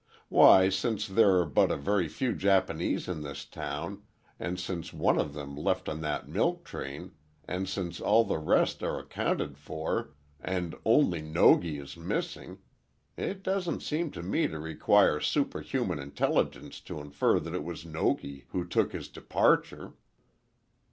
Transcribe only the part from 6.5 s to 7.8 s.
train, and